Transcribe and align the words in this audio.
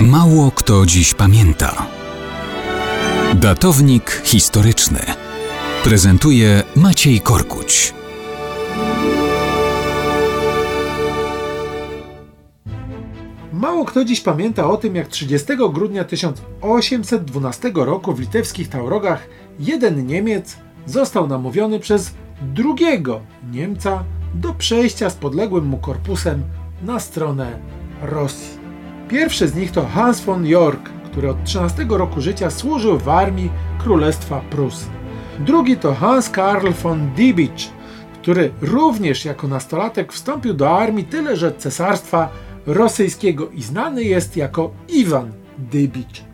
Mało 0.00 0.50
kto 0.50 0.86
dziś 0.86 1.14
pamięta. 1.14 1.86
Datownik 3.34 4.22
historyczny 4.24 5.00
prezentuje 5.84 6.62
Maciej 6.76 7.20
Korkuć. 7.20 7.94
Mało 13.52 13.84
kto 13.84 14.04
dziś 14.04 14.20
pamięta 14.20 14.70
o 14.70 14.76
tym, 14.76 14.94
jak 14.94 15.08
30 15.08 15.46
grudnia 15.72 16.04
1812 16.04 17.72
roku 17.74 18.14
w 18.14 18.20
litewskich 18.20 18.68
Taurogach 18.68 19.28
jeden 19.58 20.06
Niemiec 20.06 20.56
został 20.86 21.26
namówiony 21.26 21.80
przez 21.80 22.14
drugiego 22.42 23.20
Niemca 23.52 24.04
do 24.34 24.54
przejścia 24.54 25.10
z 25.10 25.14
podległym 25.14 25.64
mu 25.64 25.78
korpusem 25.78 26.42
na 26.82 27.00
stronę 27.00 27.58
Rosji. 28.02 28.65
Pierwszy 29.08 29.48
z 29.48 29.54
nich 29.54 29.72
to 29.72 29.86
Hans 29.86 30.20
von 30.20 30.46
York, 30.46 30.90
który 31.04 31.30
od 31.30 31.44
13 31.44 31.86
roku 31.88 32.20
życia 32.20 32.50
służył 32.50 32.98
w 32.98 33.08
armii 33.08 33.50
Królestwa 33.78 34.40
Prus. 34.40 34.86
Drugi 35.38 35.76
to 35.76 35.94
Hans 35.94 36.30
Karl 36.30 36.70
von 36.82 37.10
Diebitsch, 37.14 37.70
który 38.22 38.50
również 38.60 39.24
jako 39.24 39.48
nastolatek 39.48 40.12
wstąpił 40.12 40.54
do 40.54 40.78
armii, 40.78 41.04
tyle 41.04 41.36
że 41.36 41.52
cesarstwa 41.52 42.28
rosyjskiego 42.66 43.50
i 43.50 43.62
znany 43.62 44.04
jest 44.04 44.36
jako 44.36 44.70
Iwan 44.88 45.32
Dybicz. 45.58 46.24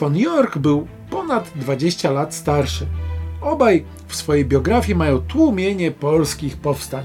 Von 0.00 0.16
York 0.16 0.58
był 0.58 0.86
ponad 1.10 1.50
20 1.56 2.10
lat 2.10 2.34
starszy. 2.34 2.86
Obaj 3.40 3.84
w 4.06 4.16
swojej 4.16 4.44
biografii 4.44 4.98
mają 4.98 5.18
tłumienie 5.18 5.90
polskich 5.90 6.56
powstań. 6.56 7.04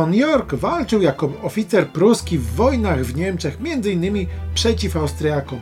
Von 0.00 0.14
York 0.14 0.54
walczył 0.54 1.02
jako 1.02 1.30
oficer 1.42 1.88
pruski 1.88 2.38
w 2.38 2.54
wojnach 2.54 3.04
w 3.04 3.16
Niemczech, 3.16 3.58
m.in. 3.64 4.26
przeciw 4.54 4.96
Austriakom. 4.96 5.58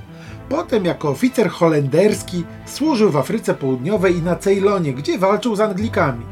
Potem 0.49 0.85
jako 0.85 1.09
oficer 1.09 1.51
holenderski 1.51 2.45
służył 2.67 3.11
w 3.11 3.17
Afryce 3.17 3.55
Południowej 3.55 4.17
i 4.17 4.23
na 4.23 4.37
Ceylonie, 4.37 4.93
gdzie 4.93 5.19
walczył 5.19 5.57
z 5.57 5.61
Anglikami. 5.61 6.27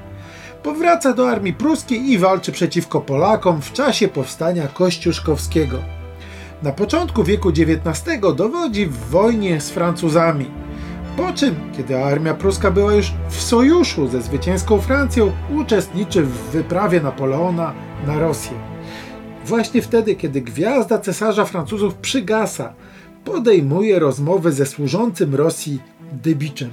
Powraca 0.63 1.13
do 1.13 1.31
armii 1.31 1.53
pruskiej 1.53 2.11
i 2.11 2.19
walczy 2.19 2.53
przeciwko 2.53 3.01
Polakom 3.01 3.63
w 3.63 3.73
czasie 3.73 4.09
powstania 4.09 4.69
kościuszkowskiego. 4.69 5.79
Na 6.63 6.73
początku 6.73 7.25
wieku 7.25 7.49
XIX 7.49 8.21
dowodzi 8.37 8.87
w 8.87 8.99
wojnie 8.99 9.61
z 9.61 9.71
Francuzami. 9.71 10.51
Po 11.17 11.33
czym, 11.33 11.55
kiedy 11.77 12.05
armia 12.05 12.35
pruska 12.35 12.71
była 12.71 12.95
już 12.95 13.13
w 13.29 13.43
sojuszu 13.43 14.09
ze 14.09 14.23
zwycięską 14.23 14.81
Francją, 14.81 15.33
uczestniczy 15.57 16.23
w 16.23 16.51
wyprawie 16.51 17.01
Napoleona 17.01 17.86
na 18.07 18.19
Rosję. 18.19 18.53
Właśnie 19.47 19.83
wtedy, 19.83 20.15
kiedy 20.15 20.41
gwiazda 20.41 20.99
cesarza 20.99 21.45
Francuzów 21.45 21.95
przygasa, 21.95 22.75
podejmuje 23.25 23.99
rozmowy 23.99 24.53
ze 24.53 24.67
służącym 24.67 25.35
Rosji 25.35 25.79
Dybiczem. 26.13 26.71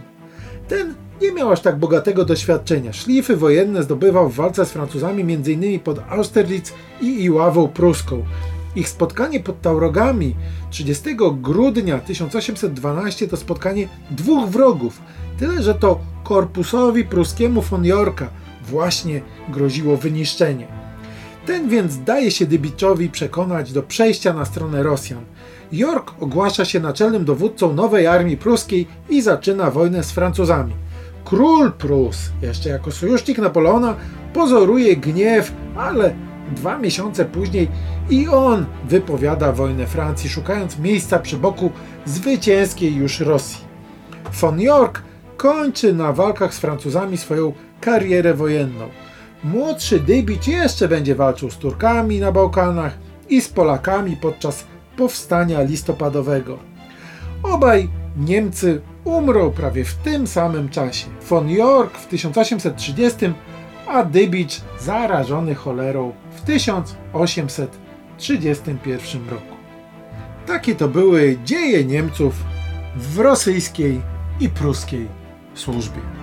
Ten 0.68 0.94
nie 1.22 1.32
miał 1.32 1.52
aż 1.52 1.62
tak 1.62 1.80
bogatego 1.80 2.26
doświadczenia. 2.26 2.94
Szlify 2.94 3.36
wojenne 3.36 3.84
zdobywał 3.84 4.30
w 4.30 4.36
walce 4.36 4.66
z 4.66 4.72
Francuzami 4.72 5.22
m.in. 5.34 5.80
pod 5.80 6.00
Austerlitz 6.10 6.74
i 7.02 7.24
Iławą 7.24 7.68
Pruską. 7.68 8.24
Ich 8.76 8.90
spotkanie 8.90 9.40
pod 9.40 9.62
Taurogami 9.62 10.36
30 10.70 11.04
grudnia 11.42 12.00
1812 12.00 13.28
to 13.28 13.38
spotkanie 13.38 13.88
dwóch 14.12 14.50
wrogów, 14.50 15.02
tyle 15.40 15.64
że 15.64 15.76
to 15.76 16.00
korpusowi 16.24 17.04
pruskiemu 17.04 17.62
von 17.62 17.86
Yorka 17.86 18.30
właśnie 18.68 19.22
groziło 19.50 19.98
wyniszczenie. 19.98 20.83
Ten 21.46 21.70
więc 21.70 22.04
daje 22.04 22.32
się 22.32 22.46
Dybiczowi 22.46 23.10
przekonać 23.10 23.74
do 23.74 23.84
przejścia 23.84 24.34
na 24.34 24.46
stronę 24.46 24.84
Rosjan. 24.84 25.26
York 25.72 26.14
ogłasza 26.20 26.66
się 26.66 26.80
naczelnym 26.80 27.26
dowódcą 27.26 27.74
nowej 27.74 28.08
armii 28.08 28.38
pruskiej 28.38 28.88
i 29.10 29.22
zaczyna 29.22 29.72
wojnę 29.72 30.04
z 30.04 30.12
Francuzami. 30.12 30.74
Król 31.26 31.72
Prus, 31.72 32.18
jeszcze 32.42 32.70
jako 32.70 32.92
sojusznik 32.92 33.38
Napoleona, 33.38 33.96
pozoruje 34.34 34.98
gniew, 34.98 35.54
ale 35.78 36.16
dwa 36.56 36.78
miesiące 36.78 37.26
później 37.26 37.68
i 38.10 38.28
on 38.28 38.66
wypowiada 38.90 39.52
wojnę 39.52 39.88
Francji, 39.88 40.30
szukając 40.30 40.80
miejsca 40.80 41.20
przy 41.20 41.38
boku 41.38 41.72
zwycięskiej 42.06 42.96
już 42.96 43.20
Rosji. 43.20 43.66
Von 44.42 44.62
York 44.62 45.02
kończy 45.38 45.94
na 45.94 46.14
walkach 46.14 46.54
z 46.54 46.60
Francuzami 46.60 47.18
swoją 47.18 47.54
karierę 47.82 48.34
wojenną. 48.34 49.03
Młodszy 49.44 50.00
Dybicz 50.00 50.48
jeszcze 50.48 50.88
będzie 50.88 51.16
walczył 51.16 51.52
z 51.52 51.58
Turkami 51.58 52.20
na 52.20 52.32
Bałkanach 52.32 52.98
i 53.30 53.42
z 53.42 53.50
Polakami 53.50 54.18
podczas 54.18 54.66
powstania 54.98 55.62
listopadowego. 55.62 56.60
Obaj 57.44 57.90
Niemcy 58.18 58.82
umrą 59.04 59.52
prawie 59.52 59.86
w 59.86 59.96
tym 59.96 60.28
samym 60.28 60.70
czasie. 60.70 61.08
Von 61.30 61.50
York 61.50 61.98
w 61.98 62.08
1830, 62.08 63.18
a 63.88 64.04
Dybicz 64.04 64.62
zarażony 64.80 65.56
cholerą 65.56 66.14
w 66.32 66.42
1831 66.42 69.30
roku. 69.30 69.56
Takie 70.48 70.76
to 70.76 70.88
były 70.88 71.38
dzieje 71.46 71.86
Niemców 71.86 72.34
w 72.96 73.20
rosyjskiej 73.20 74.02
i 74.40 74.50
pruskiej 74.50 75.08
służbie. 75.56 76.23